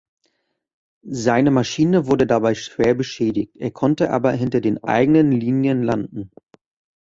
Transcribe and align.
Seine 1.05 1.51
Maschine 1.51 2.07
wurde 2.07 2.25
dabei 2.25 2.55
schwer 2.55 2.95
beschädigt, 2.95 3.55
er 3.57 3.69
konnte 3.69 4.09
aber 4.09 4.31
hinter 4.31 4.59
den 4.59 4.83
eigenen 4.83 5.31
Linien 5.31 5.83
landen. 5.83 6.31